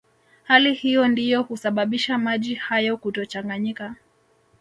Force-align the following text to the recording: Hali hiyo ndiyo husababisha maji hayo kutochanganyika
Hali 0.43 0.73
hiyo 0.73 1.07
ndiyo 1.07 1.41
husababisha 1.43 2.17
maji 2.17 2.55
hayo 2.55 2.97
kutochanganyika 2.97 3.95